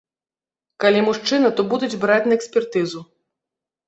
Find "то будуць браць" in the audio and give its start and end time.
1.59-2.29